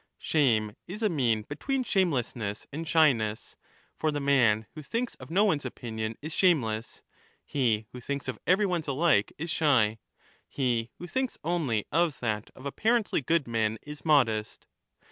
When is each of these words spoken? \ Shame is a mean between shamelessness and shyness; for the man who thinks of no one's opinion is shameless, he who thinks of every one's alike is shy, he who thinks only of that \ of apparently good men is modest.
\ 0.09 0.17
Shame 0.17 0.75
is 0.87 1.03
a 1.03 1.09
mean 1.09 1.43
between 1.43 1.83
shamelessness 1.83 2.65
and 2.73 2.87
shyness; 2.87 3.55
for 3.95 4.09
the 4.11 4.19
man 4.19 4.65
who 4.73 4.81
thinks 4.81 5.13
of 5.17 5.29
no 5.29 5.45
one's 5.45 5.63
opinion 5.63 6.17
is 6.23 6.33
shameless, 6.33 7.03
he 7.45 7.85
who 7.93 8.01
thinks 8.01 8.27
of 8.27 8.39
every 8.47 8.65
one's 8.65 8.87
alike 8.87 9.31
is 9.37 9.51
shy, 9.51 9.99
he 10.49 10.89
who 10.97 11.05
thinks 11.05 11.37
only 11.43 11.85
of 11.91 12.19
that 12.19 12.49
\ 12.53 12.55
of 12.55 12.65
apparently 12.65 13.21
good 13.21 13.47
men 13.47 13.77
is 13.83 14.03
modest. 14.03 14.65